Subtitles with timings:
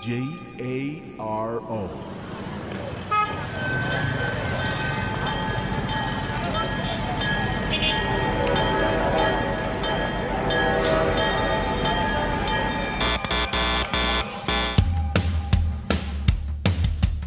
[0.00, 0.24] J
[0.58, 2.23] A R O.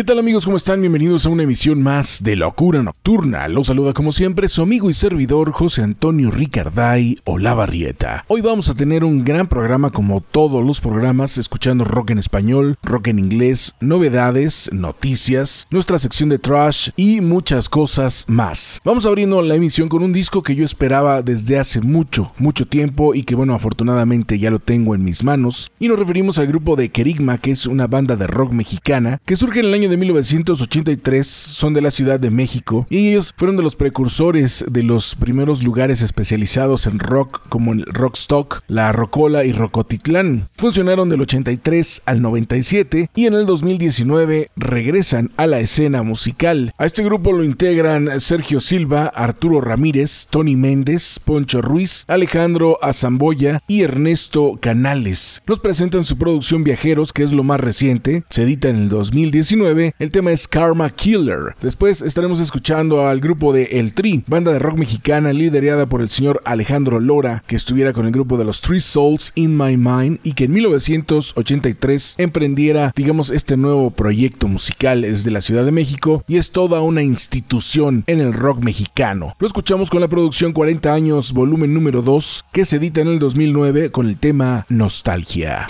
[0.00, 0.46] ¿Qué tal amigos?
[0.46, 0.80] ¿Cómo están?
[0.80, 3.46] Bienvenidos a una emisión más de Locura Nocturna.
[3.48, 8.24] Los saluda como siempre su amigo y servidor José Antonio Ricarday Olavarrieta.
[8.26, 12.78] Hoy vamos a tener un gran programa como todos los programas, escuchando rock en español,
[12.82, 18.80] rock en inglés, novedades, noticias, nuestra sección de trash y muchas cosas más.
[18.82, 23.14] Vamos abriendo la emisión con un disco que yo esperaba desde hace mucho, mucho tiempo
[23.14, 25.70] y que bueno, afortunadamente ya lo tengo en mis manos.
[25.78, 29.36] Y nos referimos al grupo de Kerigma, que es una banda de rock mexicana que
[29.36, 33.56] surge en el año de 1983 son de la Ciudad de México y ellos fueron
[33.56, 39.44] de los precursores de los primeros lugares especializados en rock como el Rockstock, la Rocola
[39.44, 40.48] y Rocotitlán.
[40.56, 46.72] Funcionaron del 83 al 97 y en el 2019 regresan a la escena musical.
[46.78, 53.62] A este grupo lo integran Sergio Silva, Arturo Ramírez, Tony Méndez, Poncho Ruiz, Alejandro Azamboya
[53.66, 55.42] y Ernesto Canales.
[55.46, 59.69] Nos presentan su producción Viajeros, que es lo más reciente, se edita en el 2019
[59.70, 61.54] el tema es Karma Killer.
[61.62, 66.08] Después estaremos escuchando al grupo de El Tri, banda de rock mexicana liderada por el
[66.08, 70.18] señor Alejandro Lora, que estuviera con el grupo de los Three Souls in My Mind
[70.24, 76.24] y que en 1983 emprendiera, digamos, este nuevo proyecto musical desde la Ciudad de México
[76.26, 79.36] y es toda una institución en el rock mexicano.
[79.38, 83.18] Lo escuchamos con la producción 40 años, volumen número 2, que se edita en el
[83.20, 85.68] 2009 con el tema Nostalgia.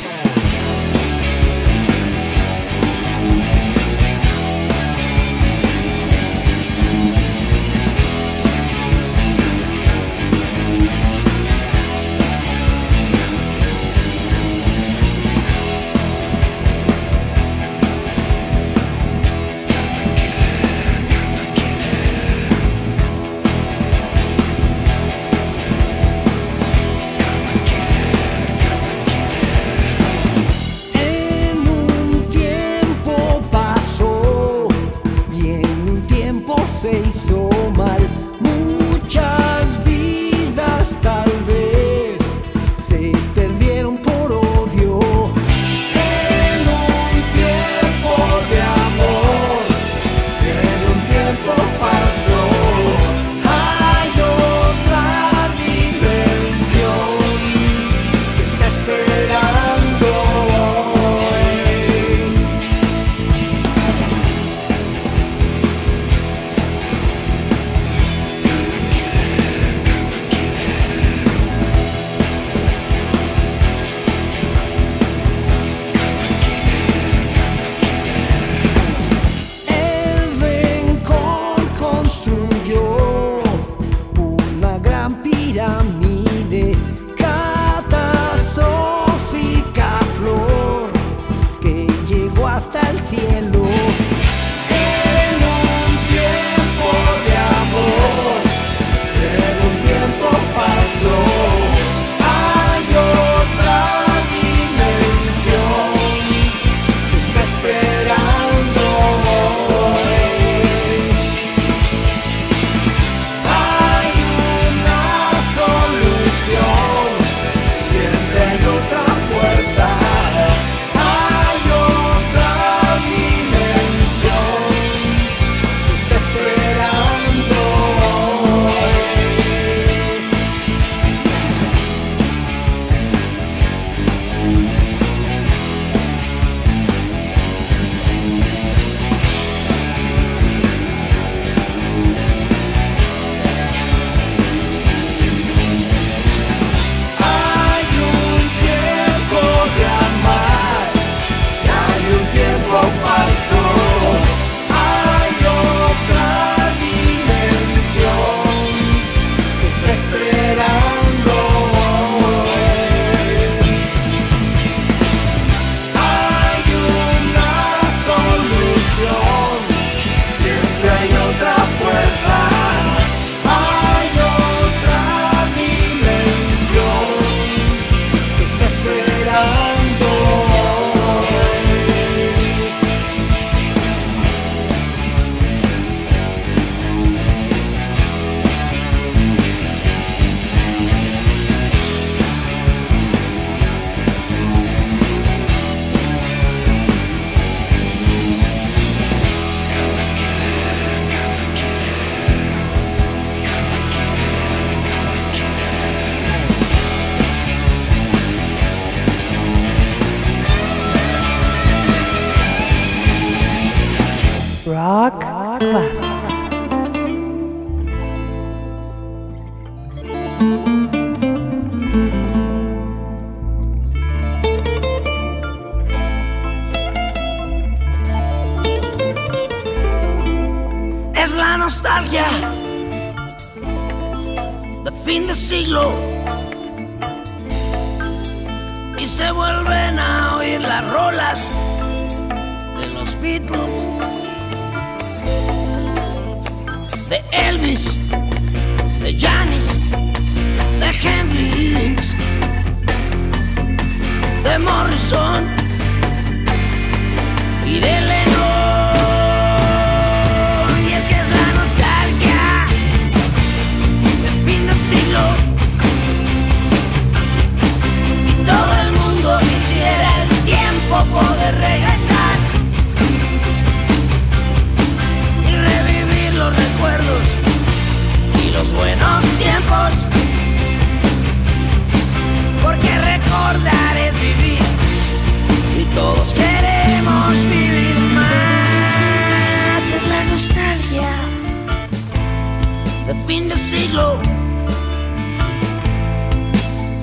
[293.11, 294.21] De fin de siglo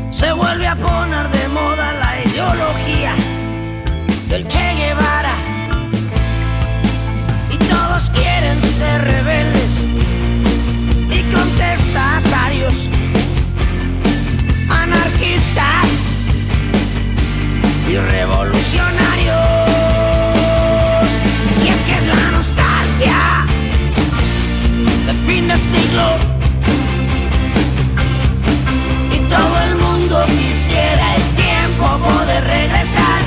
[0.09, 3.13] se vuelve a poner de moda la ideología
[4.30, 5.36] del Che Guevara.
[7.51, 9.81] Y todos quieren ser rebeldes
[11.18, 12.75] y contestatarios,
[14.69, 15.89] anarquistas
[17.89, 18.56] y revolucionarios.
[25.71, 26.07] Siglo.
[29.11, 33.19] Y todo el mundo quisiera el tiempo poder regresar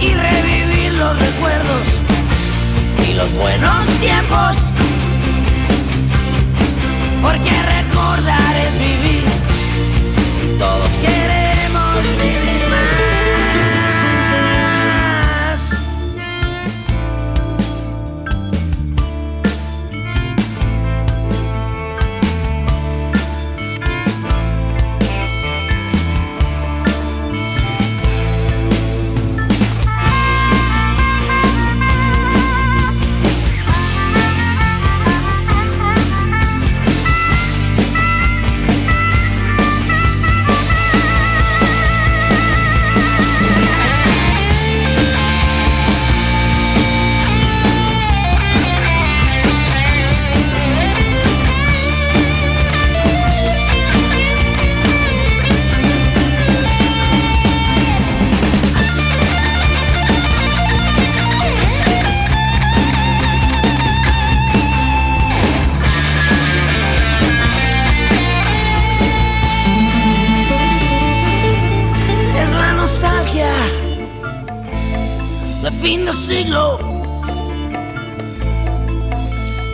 [0.00, 1.86] y revivir los recuerdos
[3.08, 4.56] y los buenos tiempos.
[7.22, 7.50] Porque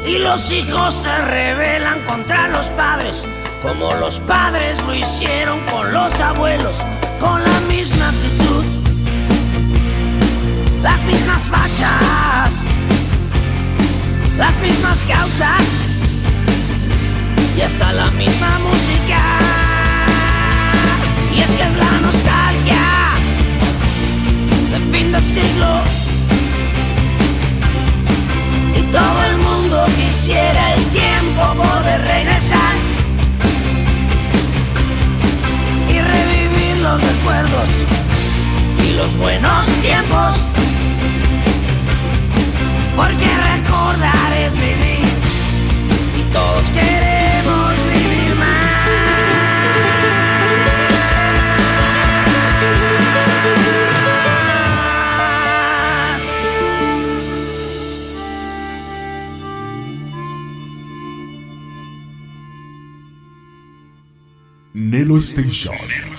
[0.06, 3.26] Y los hijos se rebelan contra los padres,
[3.62, 6.78] como los padres lo hicieron con los abuelos,
[7.20, 8.64] con la misma actitud,
[10.82, 12.54] las mismas fachas,
[14.38, 15.66] las mismas causas
[17.58, 19.20] y hasta la misma música.
[21.30, 22.84] Y es que es la nostalgia
[24.70, 26.03] de fin de siglo.
[28.94, 32.74] Todo el mundo quisiera el tiempo poder regresar
[35.88, 37.68] y revivir los recuerdos
[38.86, 40.36] y los buenos tiempos.
[42.94, 45.08] Porque recordar es vivir
[46.16, 47.73] y todos queremos
[65.20, 66.13] Station.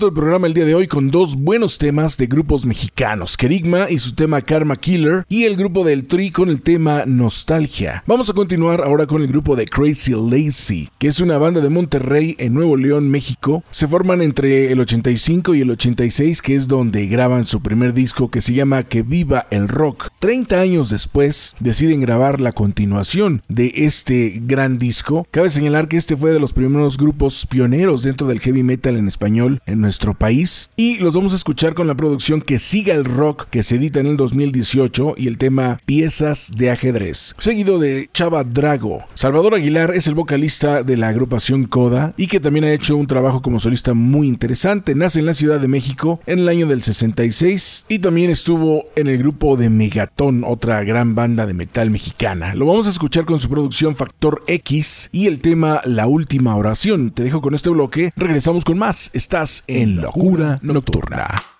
[0.00, 3.90] Abierto el programa el día de hoy con dos buenos temas de grupos mexicanos, Kerigma
[3.90, 8.02] y su tema Karma Killer y el grupo del Tri con el tema Nostalgia.
[8.06, 11.68] Vamos a continuar ahora con el grupo de Crazy Lazy, que es una banda de
[11.68, 13.62] Monterrey en Nuevo León, México.
[13.70, 18.30] Se forman entre el 85 y el 86, que es donde graban su primer disco
[18.30, 20.08] que se llama Que Viva el Rock.
[20.20, 25.26] 30 años después deciden grabar la continuación de este gran disco.
[25.30, 29.06] Cabe señalar que este fue de los primeros grupos pioneros dentro del heavy metal en
[29.06, 33.04] español en nuestro país y los vamos a escuchar con la producción que siga el
[33.04, 38.08] rock que se edita en el 2018 y el tema Piezas de ajedrez, seguido de
[38.14, 39.02] Chava Drago.
[39.14, 43.08] Salvador Aguilar es el vocalista de la agrupación Coda y que también ha hecho un
[43.08, 44.94] trabajo como solista muy interesante.
[44.94, 49.08] Nace en la Ciudad de México en el año del 66 y también estuvo en
[49.08, 52.54] el grupo de Megaton, otra gran banda de metal mexicana.
[52.54, 57.10] Lo vamos a escuchar con su producción Factor X y el tema La Última Oración.
[57.10, 59.10] Te dejo con este bloque, regresamos con más.
[59.14, 61.59] Estás en Locura Nocturna.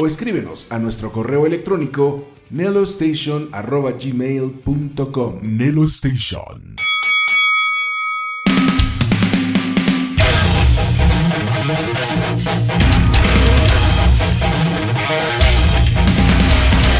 [0.00, 6.89] o escríbenos a nuestro correo electrónico nelostation.gmail.com Nelostation.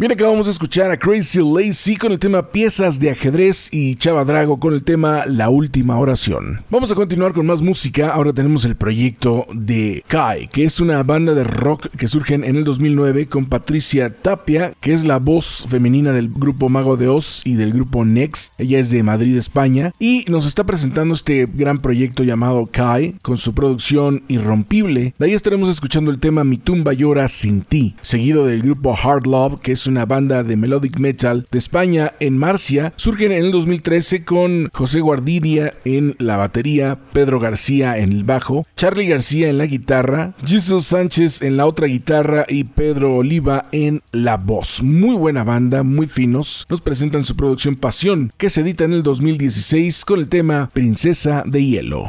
[0.01, 4.25] Bien, acabamos de escuchar a Crazy Lazy con el tema Piezas de ajedrez y Chava
[4.25, 6.65] Drago con el tema La última oración.
[6.71, 8.09] Vamos a continuar con más música.
[8.09, 12.45] Ahora tenemos el proyecto de Kai, que es una banda de rock que surge en
[12.45, 17.43] el 2009 con Patricia Tapia, que es la voz femenina del grupo Mago de Oz
[17.45, 18.55] y del grupo Next.
[18.57, 23.37] Ella es de Madrid, España, y nos está presentando este gran proyecto llamado Kai con
[23.37, 25.13] su producción irrompible.
[25.19, 29.27] De ahí estaremos escuchando el tema Mi tumba llora sin ti, seguido del grupo Hard
[29.27, 32.93] Love, que es una banda de melodic metal de España en Marcia.
[32.97, 38.67] Surgen en el 2013 con José Guardiria en la batería, Pedro García en el bajo,
[38.77, 44.03] Charlie García en la guitarra, Jesus Sánchez en la otra guitarra y Pedro Oliva en
[44.13, 44.83] la voz.
[44.83, 46.67] Muy buena banda, muy finos.
[46.71, 51.43] Nos presentan su producción Pasión, que se edita en el 2016 con el tema Princesa
[51.47, 52.07] de Hielo.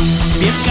[0.00, 0.69] Bien.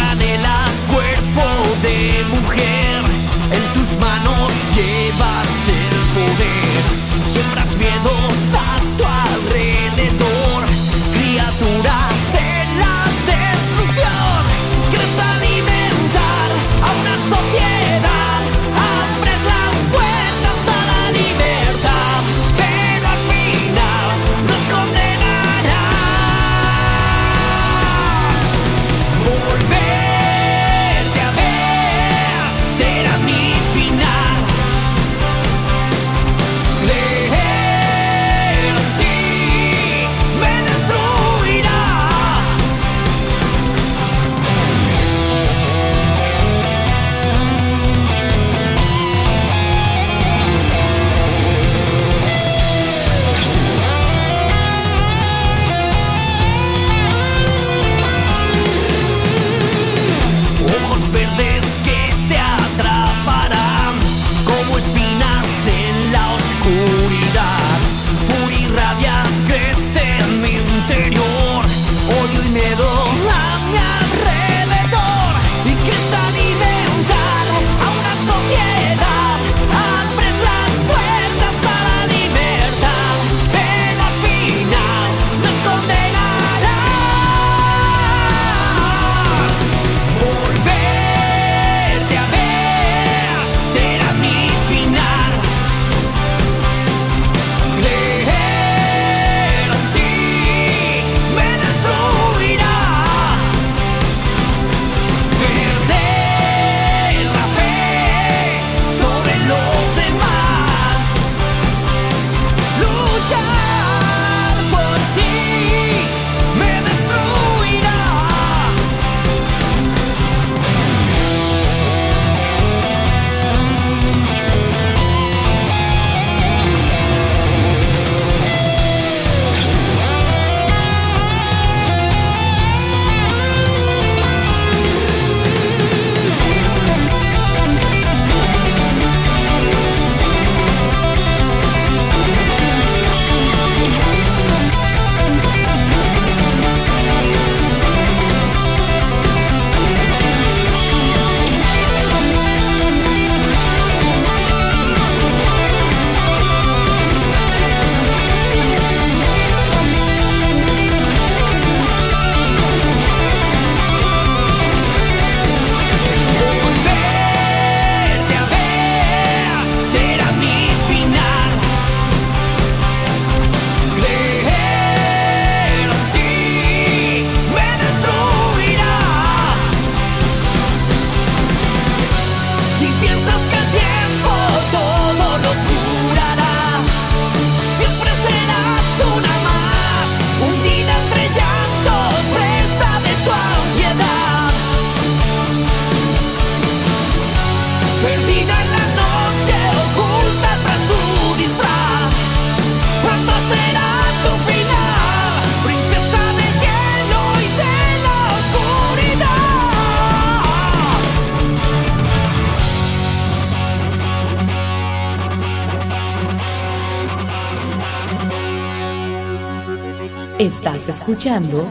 [220.80, 221.70] Estás escuchando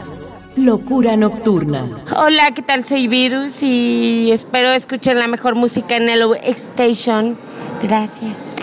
[0.55, 1.83] Locura Nocturna.
[2.15, 2.85] Hola, ¿qué tal?
[2.85, 7.35] Soy Virus y espero escuchen la mejor música en Hello Station.
[7.81, 8.57] Gracias.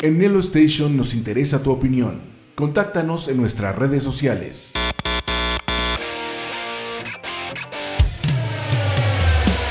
[0.00, 2.22] En Hello Station nos interesa tu opinión.
[2.54, 4.72] Contáctanos en nuestras redes sociales.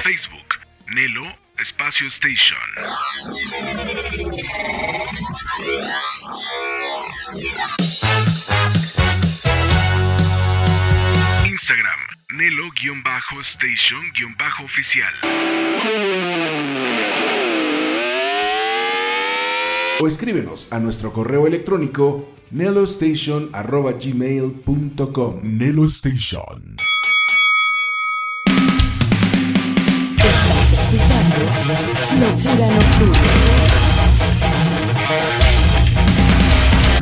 [0.03, 0.59] Facebook,
[0.93, 1.25] Nelo
[1.57, 2.59] Espacio Station.
[12.43, 15.13] Canelo-Station-Oficial.
[20.01, 26.75] O escríbenos a nuestro correo electrónico nelostation.gmail.com Nelostation.
[30.17, 31.37] Estás escuchando
[32.19, 32.67] Locura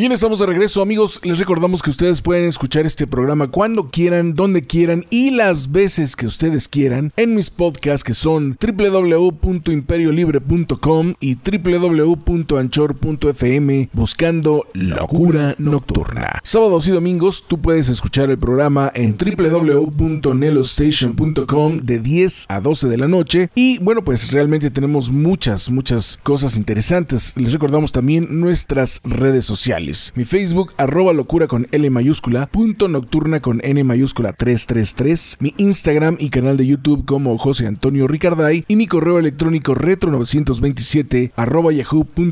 [0.02, 1.20] bien, estamos de regreso amigos.
[1.22, 6.16] Les recordamos que ustedes pueden escuchar este programa cuando quieran, donde quieran y las veces
[6.16, 16.40] que ustedes quieran en mis podcasts que son www.imperiolibre.com y www.anchor.fm buscando Locura Nocturna.
[16.42, 22.98] Sábados y domingos tú puedes escuchar el programa en www.nelostation.com de 10 a 12 de
[22.98, 27.38] la noche y bueno pues realmente tenemos muchas, muchas cosas interesantes.
[27.38, 29.91] Les recordamos también nuestras redes sociales.
[30.16, 36.16] Mi Facebook, arroba locura con L mayúscula, punto nocturna con N mayúscula 333, mi Instagram
[36.20, 42.32] y canal de YouTube como José Antonio Ricarday y mi correo electrónico retro927 arroba yahoo.com.mx.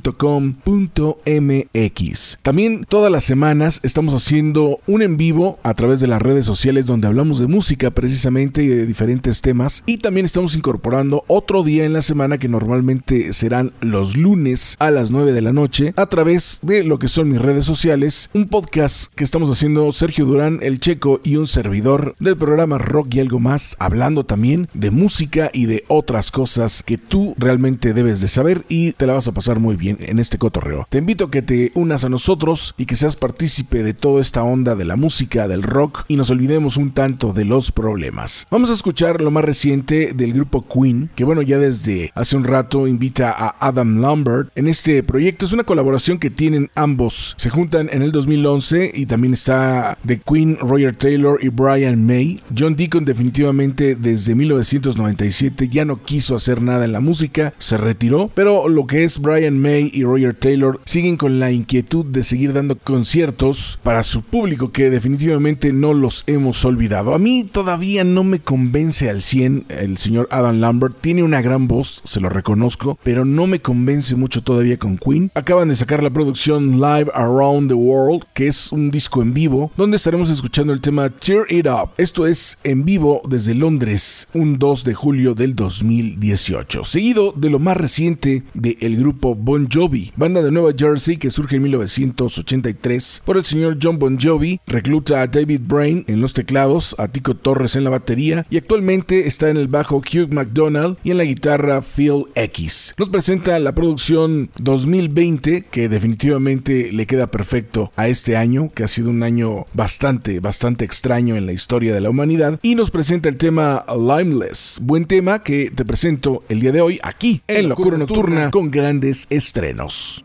[2.42, 6.86] También todas las semanas estamos haciendo un en vivo a través de las redes sociales
[6.86, 9.84] donde hablamos de música precisamente y de diferentes temas.
[9.86, 14.92] Y también estamos incorporando otro día en la semana que normalmente serán los lunes a
[14.92, 18.48] las 9 de la noche a través de lo que son mis redes sociales, un
[18.48, 23.20] podcast que estamos haciendo Sergio Durán, el Checo y un servidor del programa Rock y
[23.20, 28.28] algo más, hablando también de música y de otras cosas que tú realmente debes de
[28.28, 30.86] saber y te la vas a pasar muy bien en este cotorreo.
[30.90, 34.44] Te invito a que te unas a nosotros y que seas partícipe de toda esta
[34.44, 38.46] onda de la música, del rock y nos olvidemos un tanto de los problemas.
[38.52, 42.44] Vamos a escuchar lo más reciente del grupo Queen, que bueno, ya desde hace un
[42.44, 45.46] rato invita a Adam Lambert en este proyecto.
[45.46, 47.29] Es una colaboración que tienen ambos.
[47.38, 52.40] Se juntan en el 2011 y también está The Queen, Roger Taylor y Brian May.
[52.58, 58.30] John Deacon definitivamente desde 1997 ya no quiso hacer nada en la música, se retiró,
[58.34, 62.54] pero lo que es Brian May y Roger Taylor siguen con la inquietud de seguir
[62.54, 67.14] dando conciertos para su público que definitivamente no los hemos olvidado.
[67.14, 71.68] A mí todavía no me convence al 100 el señor Adam Lambert, tiene una gran
[71.68, 75.32] voz, se lo reconozco, pero no me convence mucho todavía con Queen.
[75.36, 79.72] Acaban de sacar la producción Live Around the World, que es un disco en vivo,
[79.76, 81.92] donde estaremos escuchando el tema Tear It Up.
[81.98, 86.86] Esto es en vivo desde Londres, un 2 de julio del 2018.
[86.86, 91.58] Seguido de lo más reciente del grupo Bon Jovi, banda de Nueva Jersey que surge
[91.58, 96.96] en 1983 por el señor John Bon Jovi, recluta a David Brain en los teclados,
[96.98, 101.12] a Tico Torres en la batería y actualmente está en el bajo Hugh McDonald y
[101.12, 102.96] en la guitarra Phil X.
[102.98, 108.88] Nos presenta la producción 2020 que definitivamente le queda perfecto a este año, que ha
[108.88, 113.30] sido un año bastante, bastante extraño en la historia de la humanidad y nos presenta
[113.30, 117.98] el tema Limeless, buen tema que te presento el día de hoy aquí en Locura
[117.98, 120.24] Nocturna con grandes estrenos.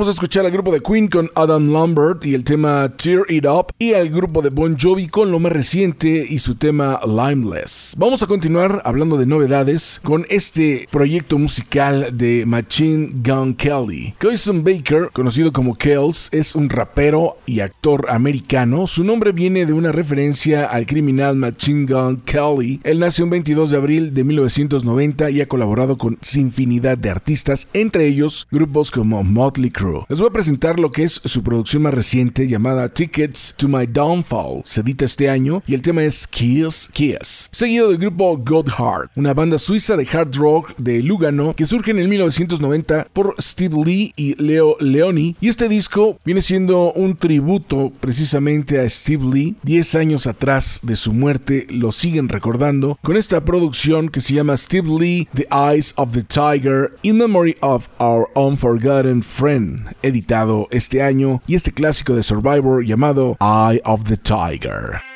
[0.00, 3.44] Acabamos de escuchar al grupo de Queen con Adam Lambert y el tema Tear It
[3.44, 7.89] Up y al grupo de Bon Jovi con lo más reciente y su tema Limeless.
[7.96, 14.14] Vamos a continuar hablando de novedades con este proyecto musical de Machine Gun Kelly.
[14.18, 18.86] Cousin Baker, conocido como Kells, es un rapero y actor americano.
[18.86, 22.80] Su nombre viene de una referencia al criminal Machine Gun Kelly.
[22.84, 27.68] Él nació un 22 de abril de 1990 y ha colaborado con infinidad de artistas,
[27.72, 30.04] entre ellos grupos como Motley Crue.
[30.08, 33.86] Les voy a presentar lo que es su producción más reciente llamada Tickets to My
[33.86, 34.62] Downfall.
[34.64, 37.48] Se edita este año y el tema es Kiss Kiss.
[37.50, 41.90] Seguido del grupo God Heart, una banda suiza de hard rock de Lugano que surge
[41.90, 45.36] en el 1990 por Steve Lee y Leo Leoni.
[45.40, 49.56] Y este disco viene siendo un tributo precisamente a Steve Lee.
[49.62, 54.56] 10 años atrás de su muerte lo siguen recordando con esta producción que se llama
[54.56, 61.02] Steve Lee, The Eyes of the Tiger, In Memory of Our Unforgotten Friend, editado este
[61.02, 65.09] año, y este clásico de Survivor llamado Eye of the Tiger.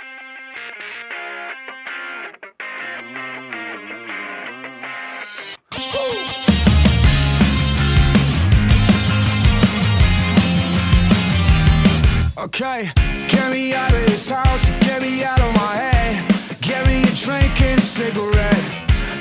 [12.55, 12.89] okay.
[13.29, 16.61] Get me out of this house, get me out of my head.
[16.61, 18.65] Get me a drink and a cigarette.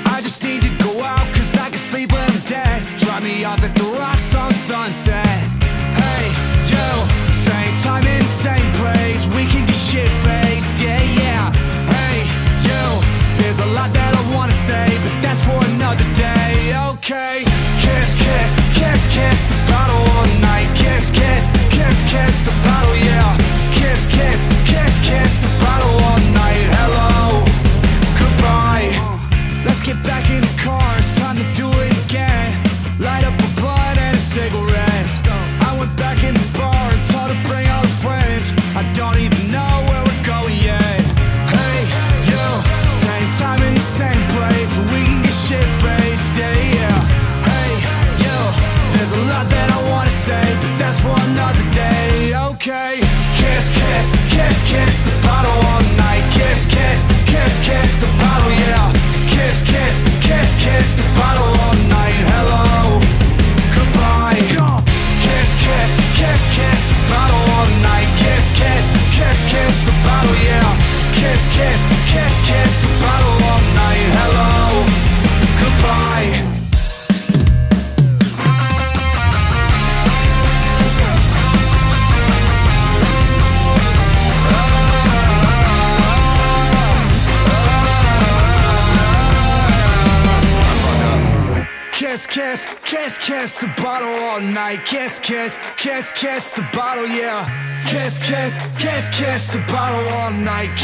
[0.06, 2.86] I just need to go out, cause I can sleep when I'm dead.
[2.98, 5.53] Drive me off at the rocks on sunset.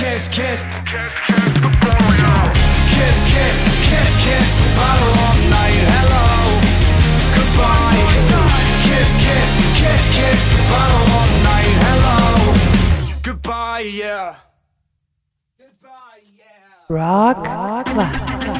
[0.01, 2.35] kiss, kiss, kiss, kiss the polio.
[2.95, 3.57] Kiss, kiss,
[3.89, 5.83] kiss, kiss the bottle all night.
[5.93, 6.27] Hello,
[7.37, 8.01] goodbye.
[8.89, 9.49] Kiss, kiss,
[9.81, 11.75] kiss, kiss the bottle all night.
[11.85, 12.19] Hello,
[13.23, 14.37] goodbye, yeah.
[15.59, 16.89] Goodbye, yeah.
[16.89, 18.60] Rock, Rock classics.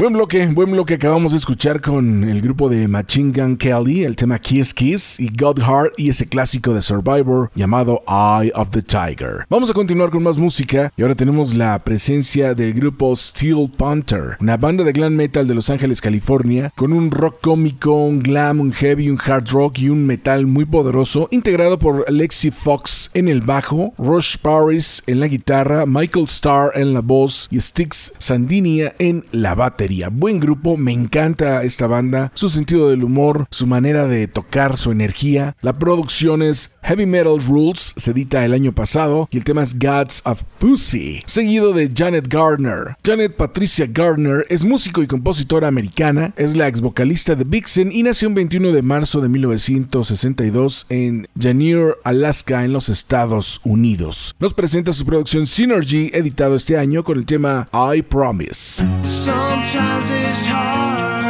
[0.00, 4.16] Buen bloque, buen bloque acabamos de escuchar con el grupo de Machine Gun Kelly, el
[4.16, 8.80] tema Kiss Kiss y God Heart y ese clásico de Survivor llamado Eye of the
[8.80, 9.44] Tiger.
[9.50, 14.38] Vamos a continuar con más música y ahora tenemos la presencia del grupo Steel Panther,
[14.40, 18.58] una banda de glam metal de Los Ángeles, California, con un rock cómico, un glam,
[18.58, 23.28] un heavy, un hard rock y un metal muy poderoso, integrado por Lexi Fox en
[23.28, 28.94] el bajo, Rush Paris en la guitarra, Michael Starr en la voz y Styx Sandinia
[28.98, 30.08] en la batería.
[30.10, 34.92] Buen grupo, me encanta esta banda, su sentido del humor, su manera de tocar, su
[34.92, 35.56] energía.
[35.60, 39.78] La producción es Heavy Metal Rules, se edita el año pasado, y el tema es
[39.78, 42.96] Gods of Pussy, seguido de Janet Gardner.
[43.06, 48.02] Janet Patricia Gardner es músico y compositora americana, es la ex vocalista de Vixen y
[48.02, 54.34] nació el 21 de marzo de 1962 en Janier, Alaska, en los Estados Unidos.
[54.40, 58.82] Nos presenta su producción Synergy, editado este año con el tema I Promise.
[59.04, 61.29] Sometimes it's hard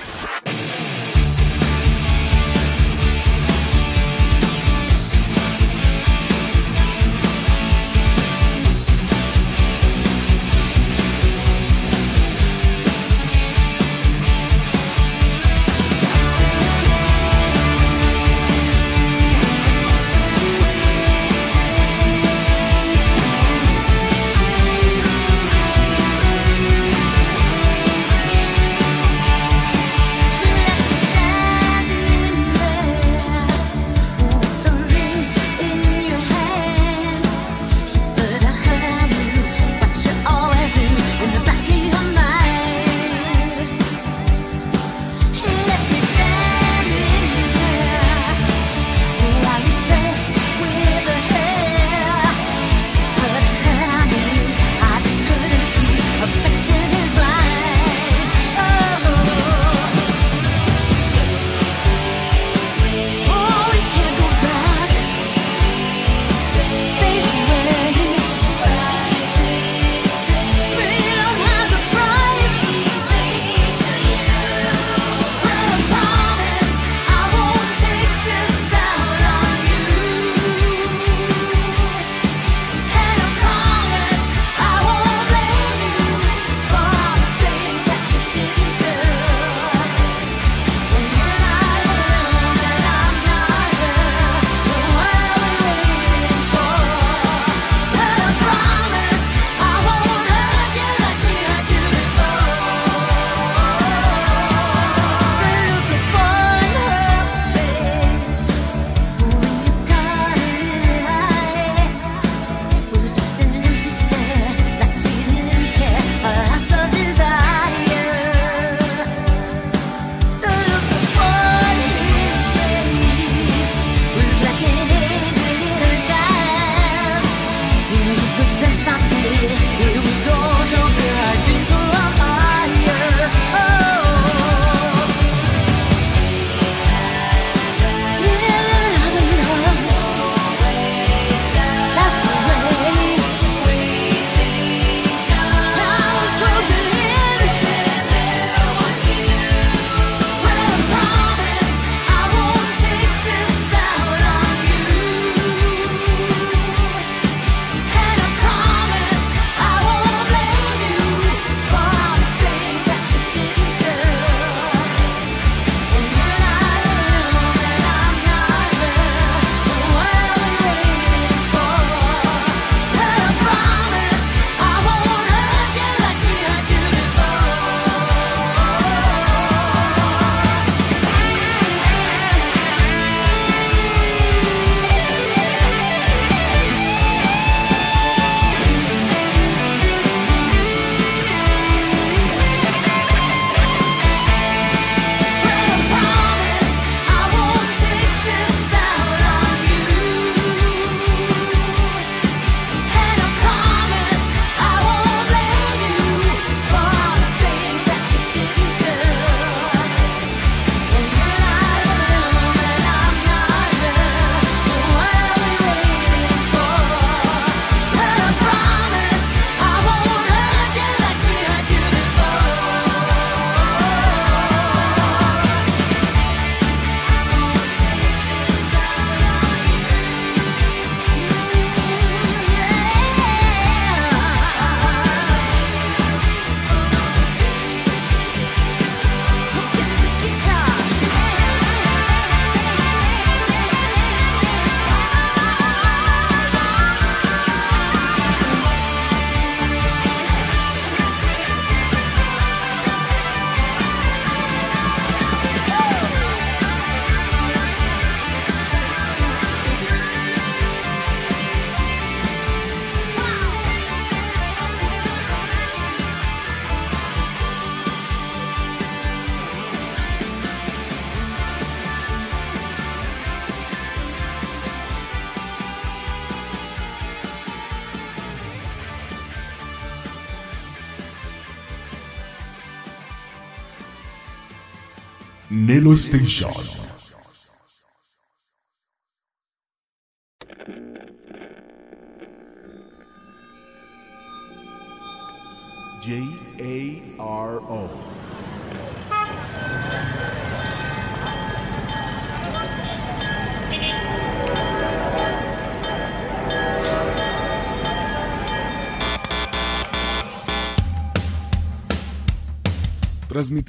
[286.11, 286.70] 这小子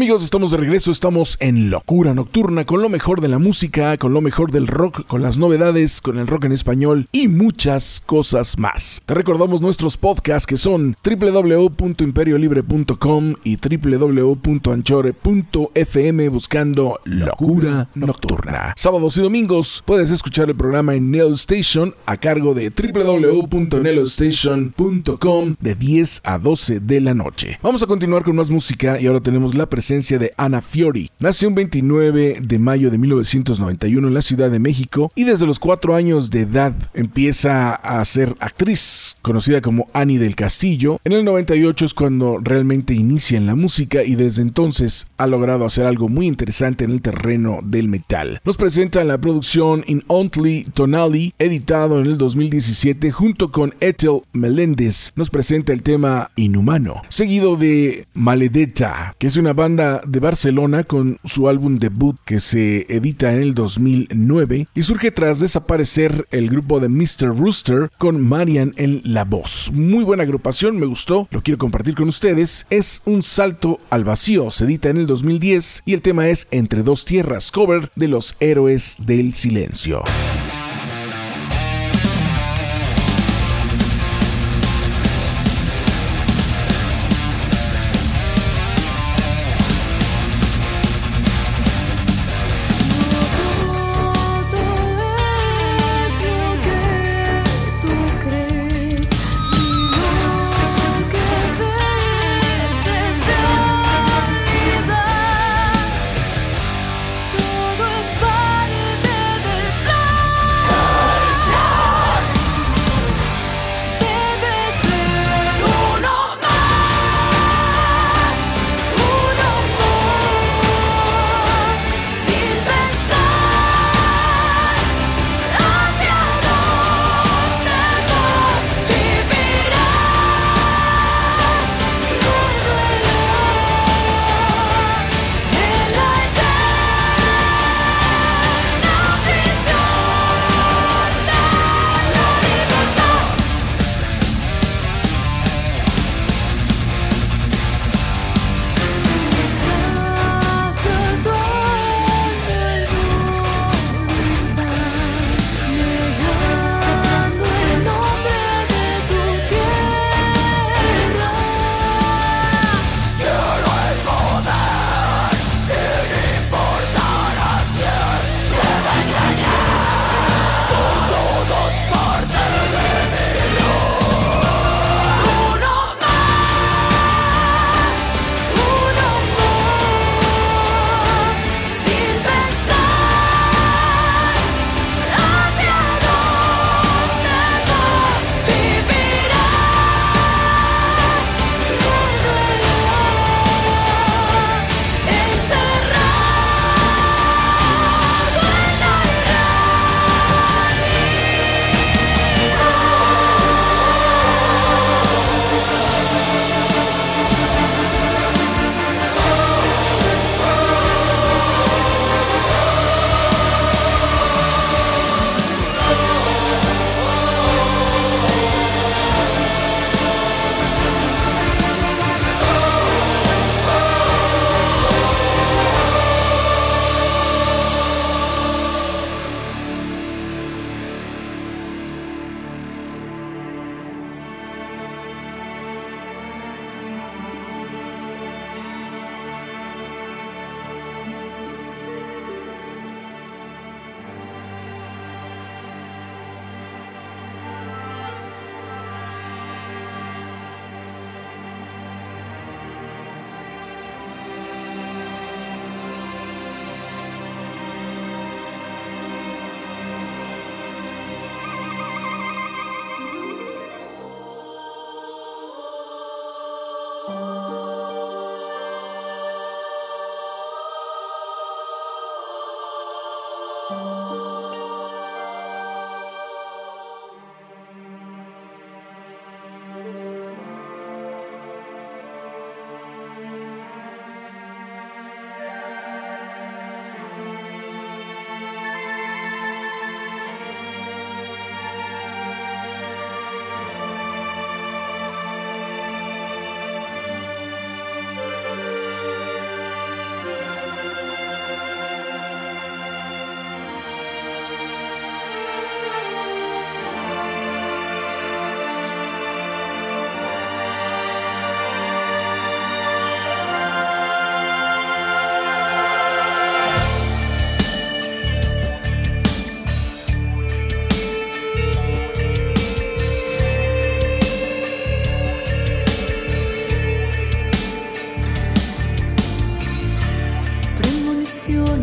[0.00, 4.14] Amigos, estamos de regreso, estamos en Locura Nocturna con lo mejor de la música, con
[4.14, 8.58] lo mejor del rock, con las novedades, con el rock en español y muchas cosas
[8.58, 9.02] más.
[9.04, 18.72] Te recordamos nuestros podcasts que son www.imperiolibre.com y www.anchore.fm buscando Locura Nocturna.
[18.78, 25.74] Sábados y domingos puedes escuchar el programa en Nelo Station a cargo de www.nelostation.com de
[25.74, 27.58] 10 a 12 de la noche.
[27.62, 31.10] Vamos a continuar con más música y ahora tenemos la de Ana Fiori.
[31.18, 35.58] Nació un 29 de mayo de 1991 en la Ciudad de México y desde los
[35.58, 41.00] 4 años de edad empieza a ser actriz, conocida como Annie del Castillo.
[41.02, 45.64] En el 98 es cuando realmente inicia en la música y desde entonces ha logrado
[45.64, 48.40] hacer algo muy interesante en el terreno del metal.
[48.44, 54.20] Nos presenta en la producción In Ontly Tonali, editado en el 2017 junto con Ethel
[54.32, 55.12] Meléndez.
[55.16, 61.18] Nos presenta el tema Inhumano, seguido de Maledetta, que es una banda de Barcelona con
[61.24, 66.80] su álbum debut que se edita en el 2009 y surge tras desaparecer el grupo
[66.80, 67.36] de Mr.
[67.36, 69.70] Rooster con Marian en la voz.
[69.72, 72.66] Muy buena agrupación, me gustó, lo quiero compartir con ustedes.
[72.68, 76.82] Es un salto al vacío, se edita en el 2010 y el tema es Entre
[76.82, 80.02] dos tierras, cover de los héroes del silencio.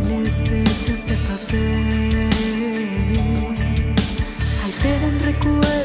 [0.05, 2.29] Hechas de papel.
[4.63, 5.76] Alteran recuerdos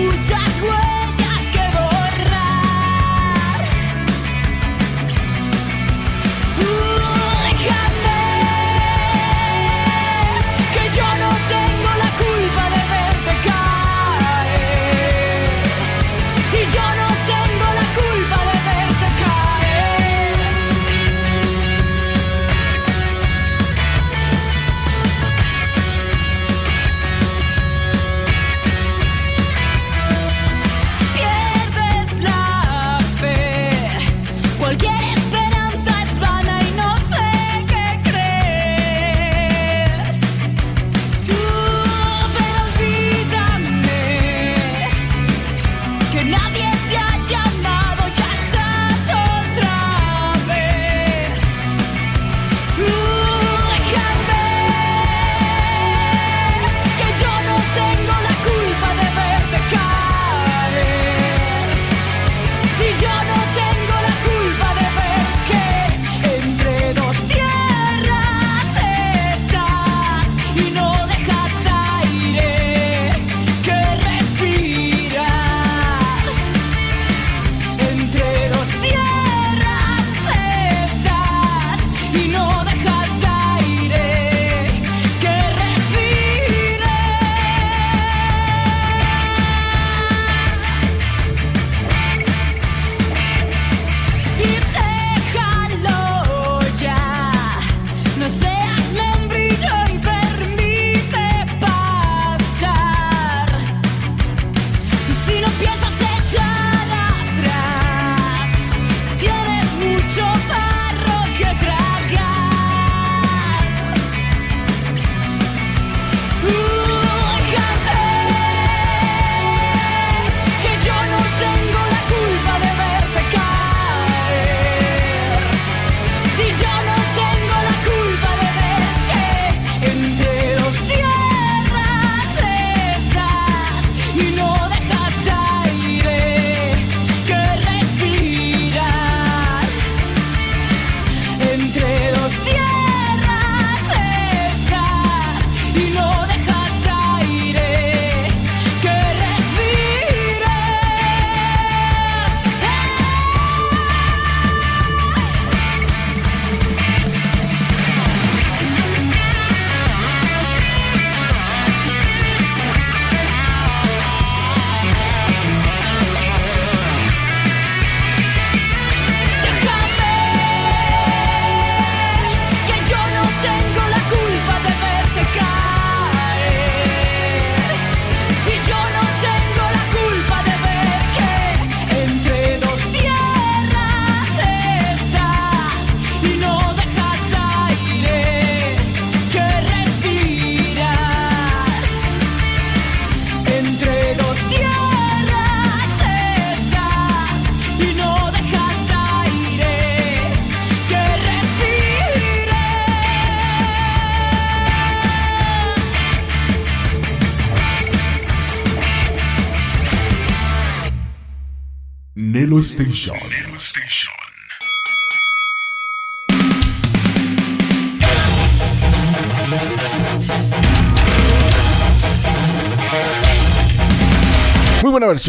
[0.00, 0.49] you just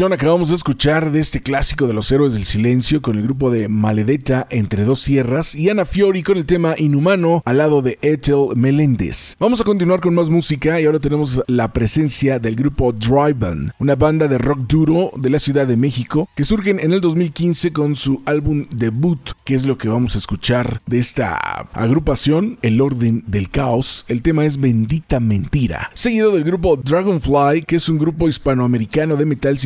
[0.00, 3.68] acabamos de escuchar de este clásico de los héroes del silencio con el grupo de
[3.68, 8.56] Maledetta entre dos sierras y Ana Fiori con el tema Inhumano al lado de Ethel
[8.56, 9.36] Meléndez.
[9.38, 13.94] Vamos a continuar con más música y ahora tenemos la presencia del grupo Drive una
[13.94, 17.94] banda de rock duro de la Ciudad de México que surgen en el 2015 con
[17.94, 23.24] su álbum debut, que es lo que vamos a escuchar de esta agrupación, El Orden
[23.26, 24.06] del Caos.
[24.08, 25.90] El tema es Bendita Mentira.
[25.94, 29.58] Seguido del grupo Dragonfly, que es un grupo hispanoamericano de metal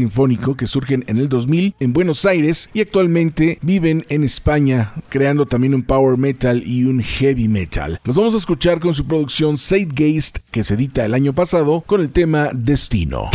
[0.57, 5.75] que surgen en el 2000 en Buenos Aires y actualmente viven en España, creando también
[5.75, 8.01] un power metal y un heavy metal.
[8.03, 12.01] Los vamos a escuchar con su producción Zeitgeist, que se edita el año pasado, con
[12.01, 13.31] el tema Destino.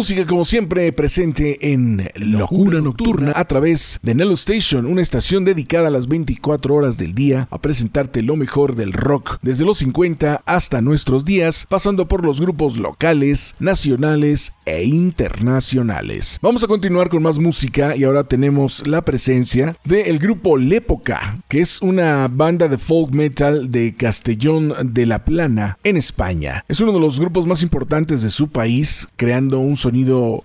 [0.00, 5.88] Música, como siempre, presente en Locura Nocturna a través de Nello Station, una estación dedicada
[5.88, 10.40] a las 24 horas del día a presentarte lo mejor del rock, desde los 50
[10.46, 16.38] hasta nuestros días, pasando por los grupos locales, nacionales e internacionales.
[16.40, 21.60] Vamos a continuar con más música y ahora tenemos la presencia del grupo Lépoca, que
[21.60, 26.64] es una banda de folk metal de Castellón de la Plana, en España.
[26.68, 29.89] Es uno de los grupos más importantes de su país, creando un sonido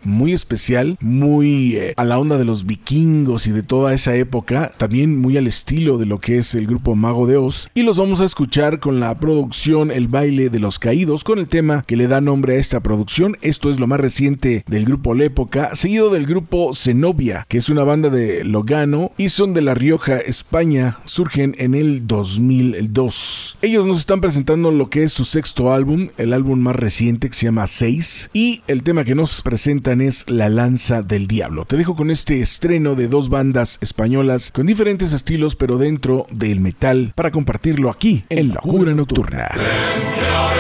[0.04, 4.72] muy especial, muy eh, a la onda de los vikingos y de toda esa época,
[4.78, 7.98] también muy al estilo de lo que es el grupo Mago de Oz, y los
[7.98, 11.96] vamos a escuchar con la producción El baile de los caídos, con el tema que
[11.96, 13.38] le da nombre a esta producción.
[13.42, 17.84] Esto es lo más reciente del grupo Lépoca, seguido del grupo Zenobia, que es una
[17.84, 23.58] banda de Logano y son de La Rioja, España, surgen en el 2002.
[23.62, 27.36] Ellos nos están presentando lo que es su sexto álbum, el álbum más reciente que
[27.36, 31.66] se llama 6, y el tema que nos presentan es La Lanza del Diablo.
[31.66, 36.60] Te dejo con este estreno de dos bandas españolas con diferentes estilos, pero dentro del
[36.60, 39.48] metal, para compartirlo aquí en Locura Nocturna.
[39.48, 40.56] Esta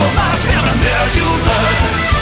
[0.00, 2.17] Aunque si bebo más me habrán de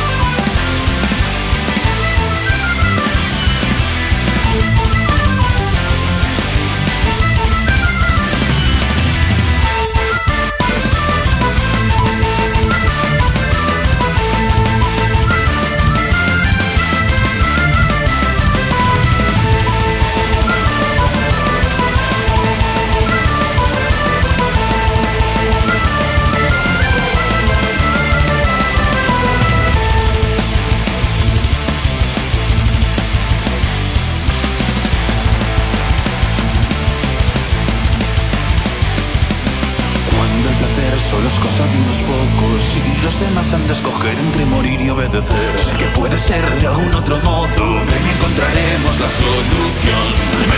[43.66, 45.58] de escoger entre morir y obedecer.
[45.58, 47.48] Sé que puede ser de algún otro modo.
[47.48, 50.55] En mí encontraremos la solución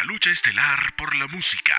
[0.00, 1.76] La lucha estelar por la música.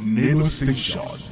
[0.00, 1.23] Nelo Station.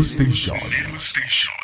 [0.00, 1.61] Station.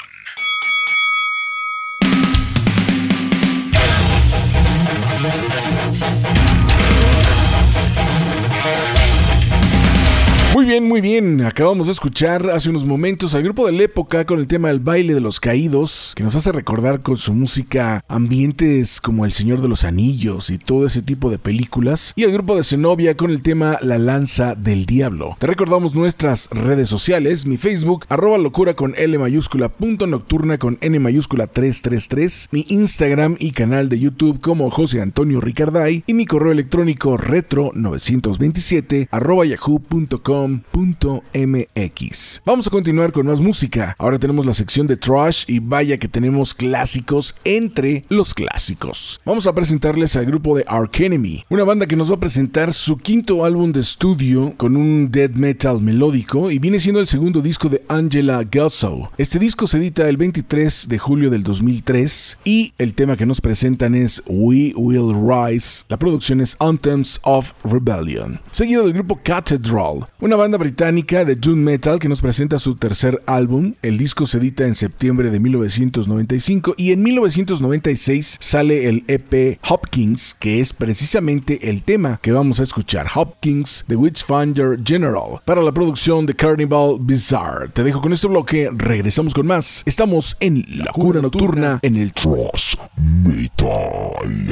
[10.69, 11.41] Bien, muy bien.
[11.47, 14.81] Acabamos de escuchar hace unos momentos al grupo de la época con el tema del
[14.81, 19.63] baile de los caídos, que nos hace recordar con su música ambientes como El Señor
[19.63, 22.13] de los Anillos y todo ese tipo de películas.
[22.17, 25.39] Y el grupo de Zenobia con el tema La Lanza del Diablo.
[25.39, 30.77] Te recordamos nuestras redes sociales, mi Facebook, arroba locura con L mayúscula, punto nocturna con
[30.83, 36.27] N mayúscula 333, mi Instagram y canal de YouTube como José Antonio Ricarday y mi
[36.27, 42.43] correo electrónico retro 927 arroba yahoo.com .mx.
[42.45, 43.95] Vamos a continuar con más música.
[43.99, 49.21] Ahora tenemos la sección de trash y vaya que tenemos clásicos entre los clásicos.
[49.25, 52.73] Vamos a presentarles al grupo de Ark Enemy, una banda que nos va a presentar
[52.73, 57.41] su quinto álbum de estudio con un death metal melódico y viene siendo el segundo
[57.41, 59.11] disco de Angela Guzzo.
[59.19, 63.41] Este disco se edita el 23 de julio del 2003 y el tema que nos
[63.41, 65.85] presentan es We Will Rise.
[65.89, 68.41] La producción es Anthems of Rebellion.
[68.51, 73.23] Seguido del grupo Cathedral, una banda británica de doom metal que nos presenta su tercer
[73.27, 73.75] álbum.
[73.83, 80.35] El disco se edita en septiembre de 1995 y en 1996 sale el EP Hopkins,
[80.39, 85.73] que es precisamente el tema que vamos a escuchar, Hopkins The Witchfinder General, para la
[85.73, 87.69] producción de Carnival Bizarre.
[87.69, 89.83] Te dejo con este bloque, regresamos con más.
[89.85, 94.49] Estamos en La Cura Nocturna en el Trash Metal.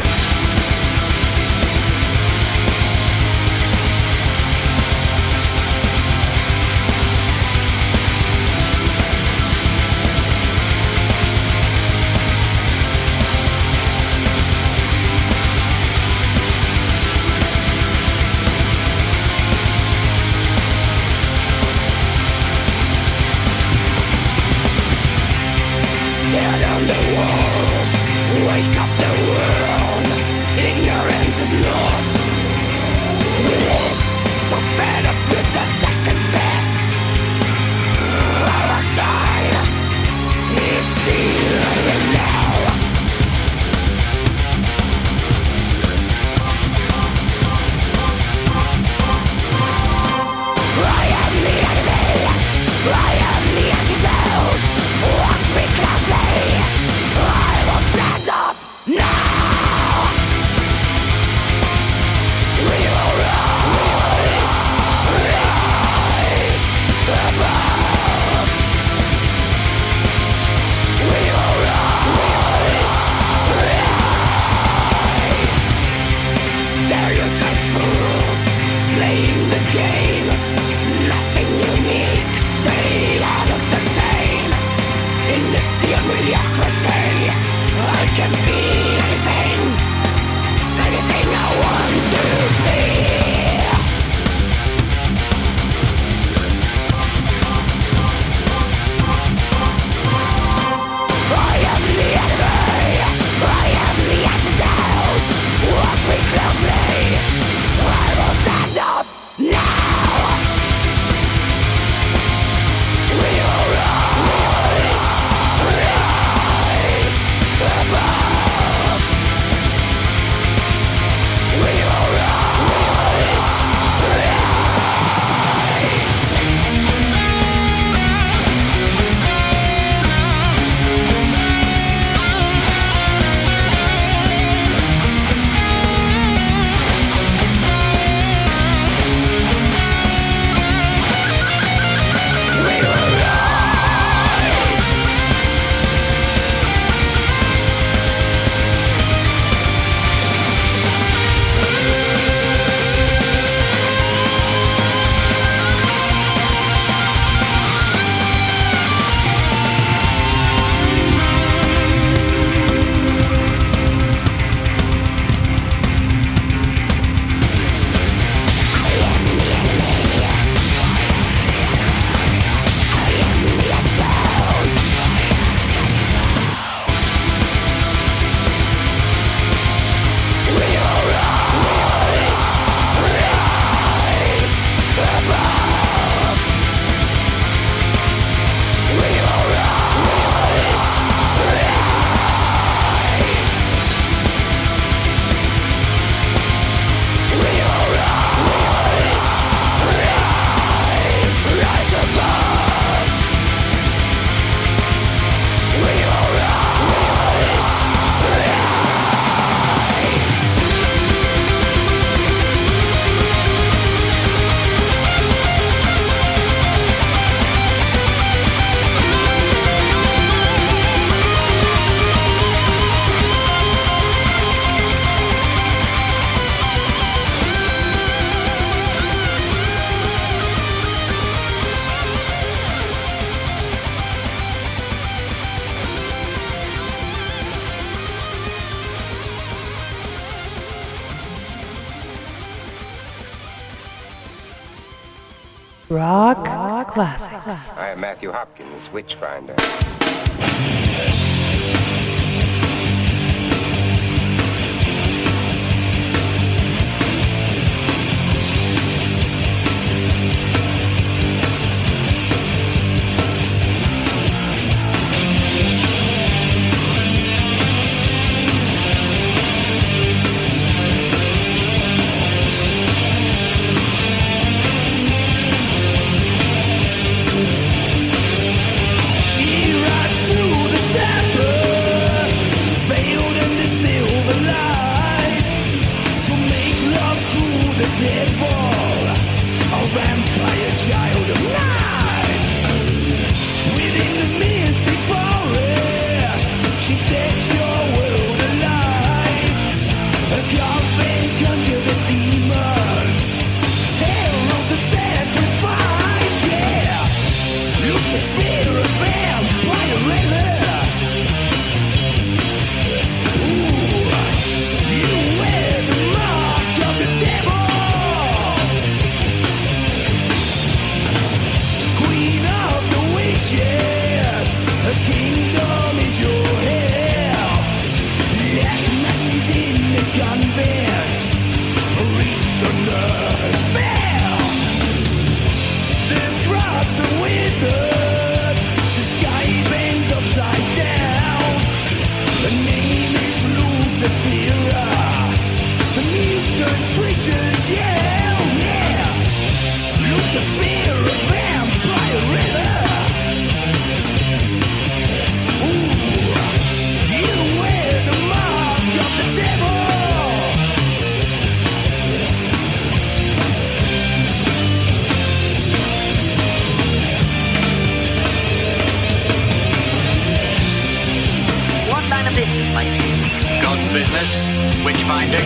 [372.76, 373.18] Lightning.
[373.62, 374.84] God's business.
[374.84, 375.40] Witch-finding.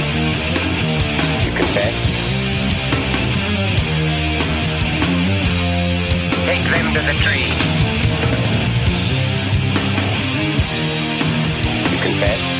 [1.45, 1.95] You can bet.
[6.45, 7.47] Take them to the tree.
[11.93, 12.60] You can bet.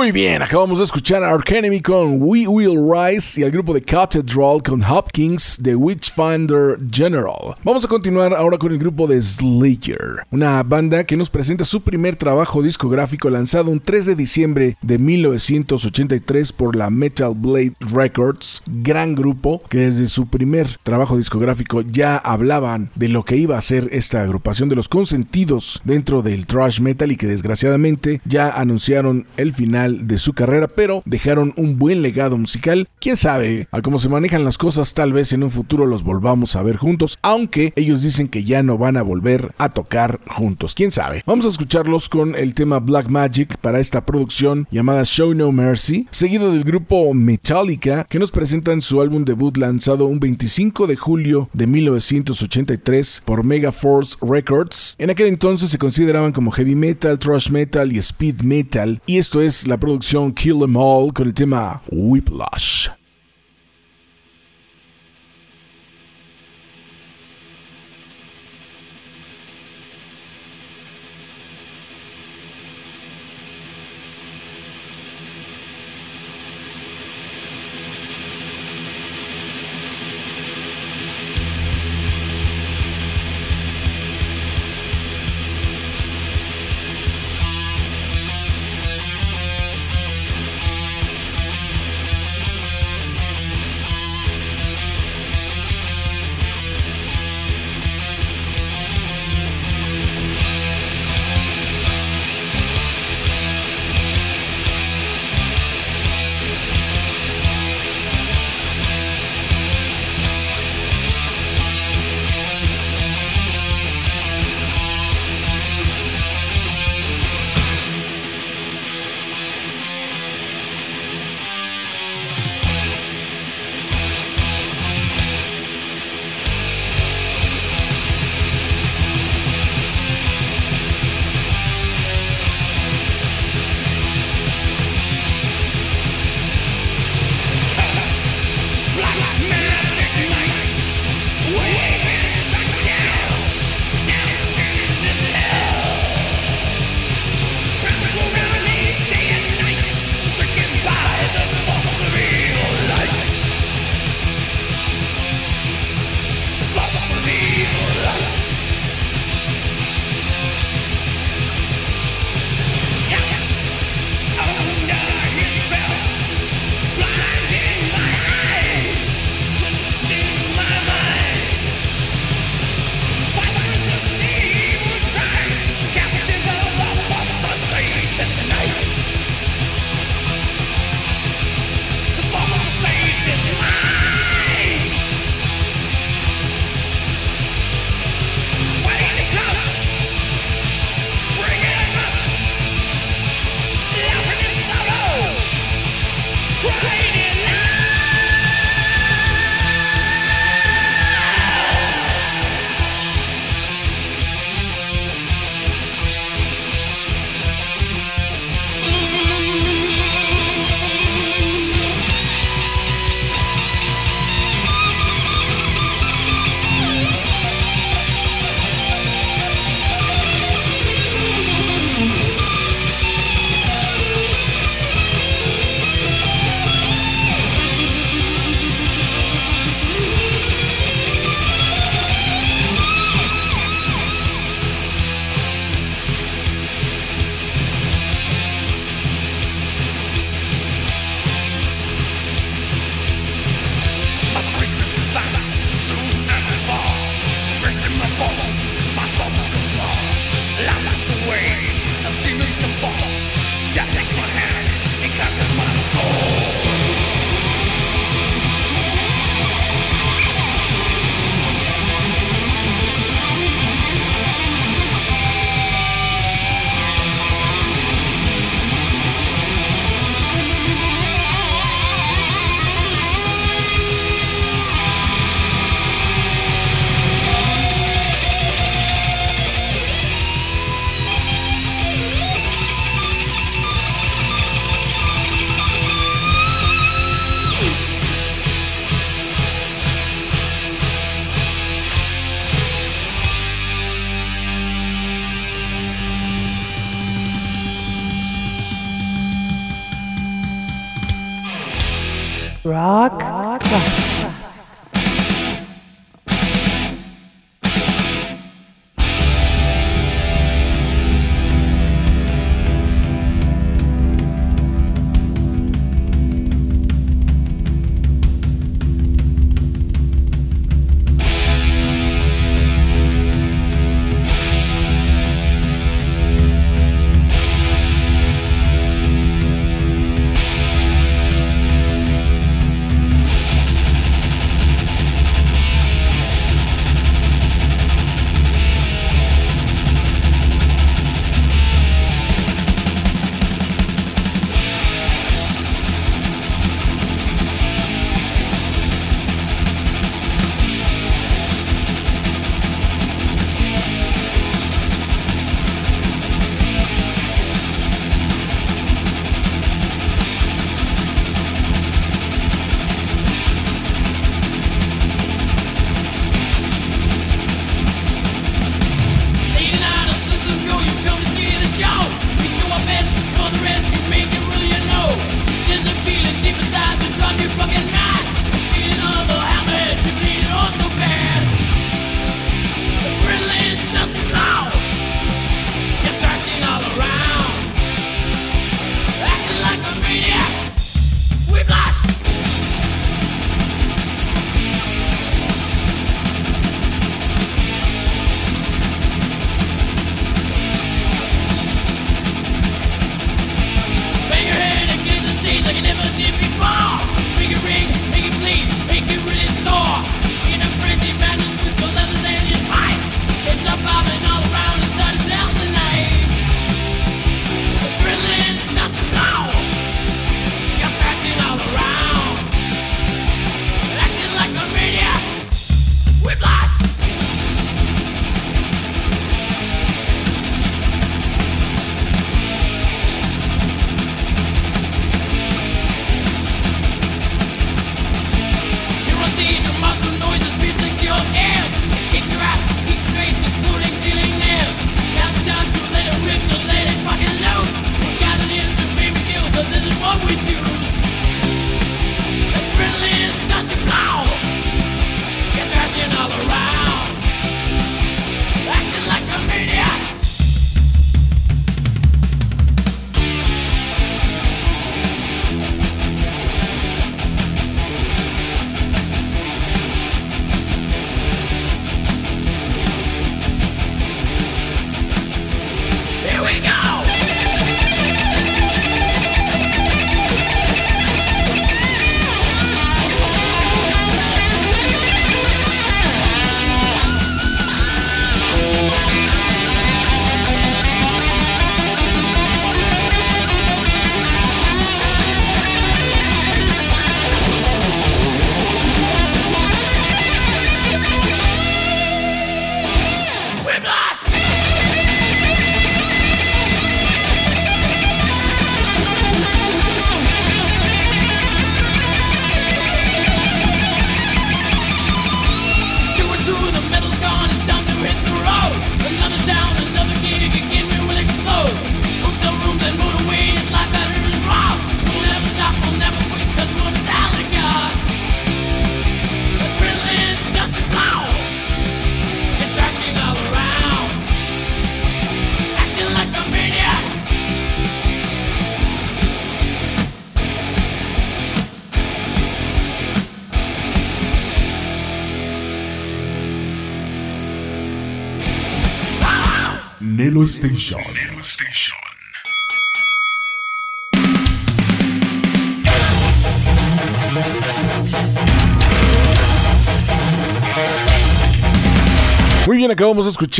[0.00, 3.74] Muy bien, acabamos de escuchar a Ark Enemy con We Will Rise y al grupo
[3.74, 7.54] de Cathedral con Hopkins de Witchfinder General.
[7.62, 11.82] Vamos a continuar ahora con el grupo de Slayer, una banda que nos presenta su
[11.82, 18.62] primer trabajo discográfico lanzado un 3 de diciembre de 1983 por la Metal Blade Records,
[18.70, 23.60] gran grupo que desde su primer trabajo discográfico ya hablaban de lo que iba a
[23.60, 29.26] ser esta agrupación de los consentidos dentro del thrash metal y que desgraciadamente ya anunciaron
[29.36, 32.88] el final de su carrera, pero dejaron un buen legado musical.
[33.00, 36.56] Quién sabe, a cómo se manejan las cosas, tal vez en un futuro los volvamos
[36.56, 40.74] a ver juntos, aunque ellos dicen que ya no van a volver a tocar juntos.
[40.74, 41.22] Quién sabe.
[41.26, 46.06] Vamos a escucharlos con el tema Black Magic para esta producción llamada Show No Mercy,
[46.10, 51.48] seguido del grupo Metallica, que nos presentan su álbum debut lanzado un 25 de julio
[51.52, 54.94] de 1983 por Megaforce Records.
[54.98, 59.40] En aquel entonces se consideraban como heavy metal, thrash metal y speed metal, y esto
[59.40, 62.99] es la producción Kill Em All con el tema Whiplash.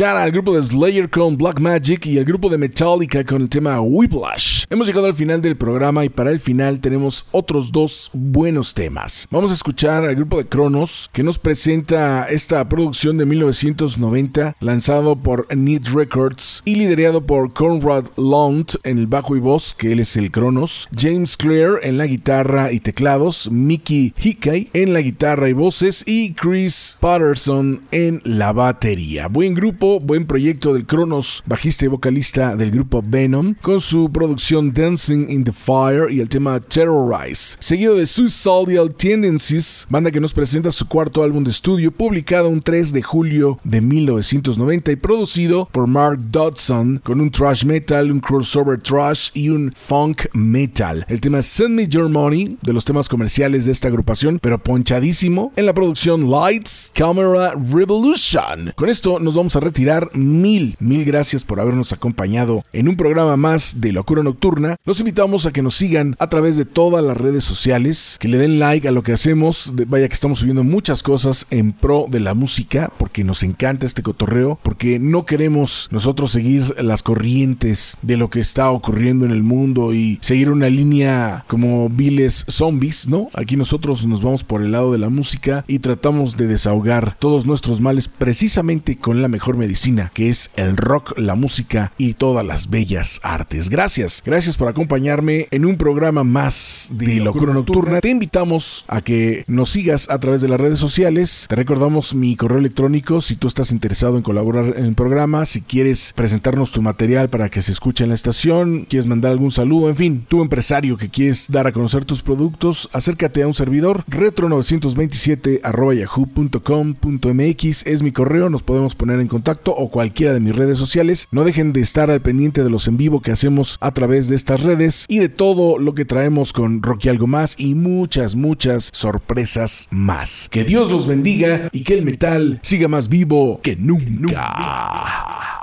[0.01, 3.79] Al grupo de Slayer con Black Magic y al grupo de Metallica con el tema
[3.79, 4.65] Whiplash.
[4.67, 9.27] Hemos llegado al final del programa y para el final tenemos otros dos buenos temas.
[9.29, 15.17] Vamos a escuchar al grupo de Kronos que nos presenta esta producción de 1990 lanzado
[15.17, 19.99] por Need Records y liderado por Conrad Launt en el bajo y voz, que él
[19.99, 25.47] es el Kronos, James Clear en la guitarra y teclados, Mickey Hickey en la guitarra
[25.47, 29.27] y voces y Chris Patterson en la batería.
[29.27, 34.73] Buen grupo, buen proyecto del Cronos, bajista y vocalista del grupo Venom, con su producción
[34.73, 37.57] Dancing in the Fire y el tema Terrorize.
[37.59, 42.61] Seguido de Suicidal Tendencies, banda que nos presenta su cuarto álbum de estudio, publicado un
[42.61, 48.19] 3 de julio de 1990 y producido por Mark Dodson, con un thrash metal, un
[48.19, 51.05] crossover thrash y un funk metal.
[51.07, 55.51] El tema Send Me Your Money, de los temas comerciales de esta agrupación, pero ponchadísimo
[55.55, 58.73] en la producción Lights Camera Revolution.
[58.75, 60.09] Con esto nos vamos a retirar.
[60.13, 64.75] Mil, mil gracias por habernos acompañado en un programa más de Locura Nocturna.
[64.83, 68.37] Los invitamos a que nos sigan a través de todas las redes sociales, que le
[68.37, 69.73] den like a lo que hacemos.
[69.87, 74.03] Vaya que estamos subiendo muchas cosas en pro de la música, porque nos encanta este
[74.03, 79.43] cotorreo, porque no queremos nosotros seguir las corrientes de lo que está ocurriendo en el
[79.43, 83.29] mundo y seguir una línea como viles zombies, ¿no?
[83.33, 87.45] Aquí nosotros nos vamos por el lado de la música y tratamos de desahogar todos
[87.45, 92.43] nuestros males precisamente con la mejor medicina, que es el rock, la música y todas
[92.43, 93.69] las bellas artes.
[93.69, 98.01] Gracias, gracias por acompañarme en un programa más de Locura Nocturna.
[98.01, 101.45] Te invitamos a que nos sigas a través de las redes sociales.
[101.47, 105.61] Te recordamos mi correo electrónico si tú estás interesado en colaborar en el programa, si
[105.61, 109.89] quieres presentarnos tu material para que se escuche en la estación, quieres mandar algún saludo,
[109.89, 114.03] en fin, tú empresario que quieres dar a conocer tus productos, acércate a un servidor
[114.09, 115.61] retro927
[115.91, 121.27] yahoo.com.mx es mi correo, nos podemos poner en contacto o cualquiera de mis redes sociales.
[121.31, 124.35] No dejen de estar al pendiente de los en vivo que hacemos a través de
[124.35, 128.89] estas redes y de todo lo que traemos con Rocky Algo Más y muchas, muchas
[128.93, 130.47] sorpresas más.
[130.49, 135.60] Que Dios los bendiga y que el metal siga más vivo que nunca.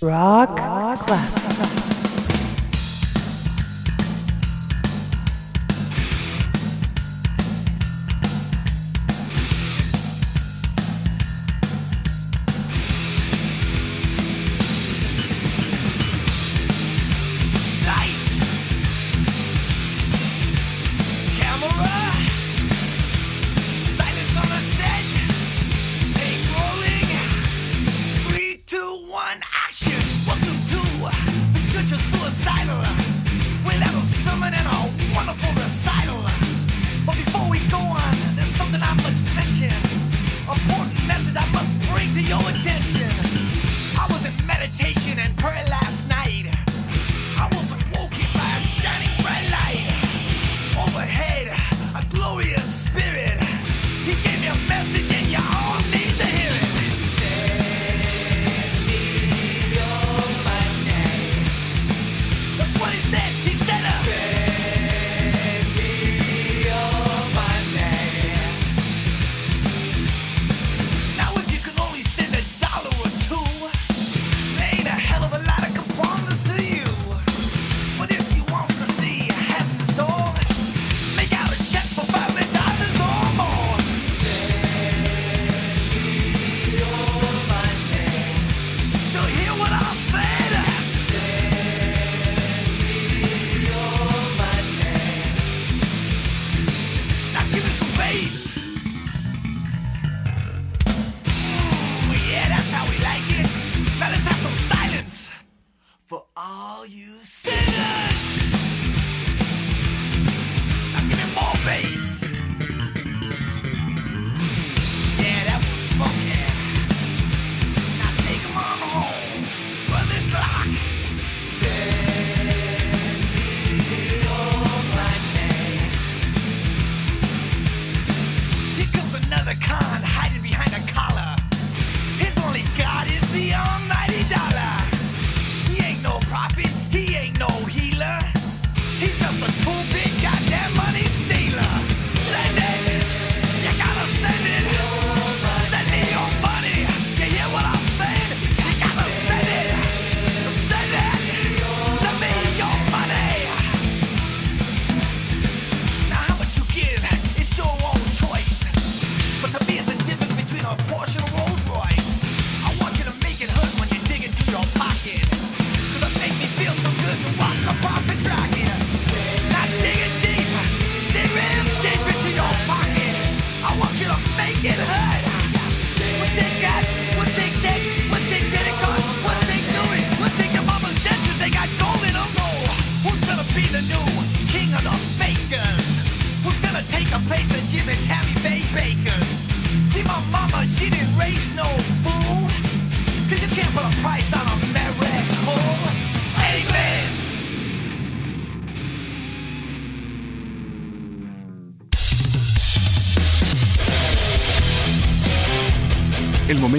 [0.00, 1.87] Rock, Rock classic.